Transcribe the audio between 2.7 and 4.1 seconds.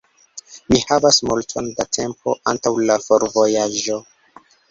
la forvojaĝo.